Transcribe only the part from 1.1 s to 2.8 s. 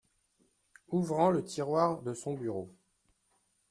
le tiroir de son bureau.